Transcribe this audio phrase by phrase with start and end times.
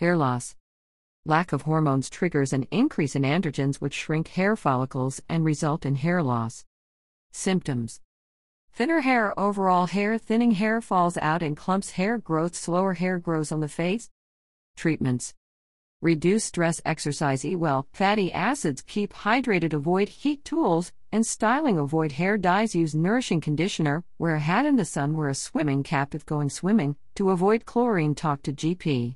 [0.00, 0.56] Hair loss.
[1.24, 5.94] Lack of hormones triggers an increase in androgens, which shrink hair follicles and result in
[5.94, 6.64] hair loss.
[7.32, 8.00] Symptoms
[8.72, 13.52] Thinner hair, overall hair, thinning hair falls out in clumps, hair growth, slower hair grows
[13.52, 14.10] on the face.
[14.76, 15.32] Treatments
[16.02, 22.12] Reduce stress, exercise, eat well, fatty acids, keep hydrated, avoid heat tools, and styling, avoid
[22.12, 26.16] hair dyes, use nourishing conditioner, wear a hat in the sun, wear a swimming cap
[26.16, 29.14] if going swimming, to avoid chlorine, talk to GP.